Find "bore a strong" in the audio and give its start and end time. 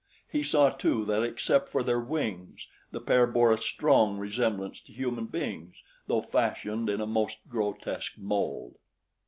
3.27-4.17